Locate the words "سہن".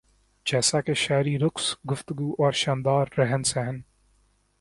3.43-3.79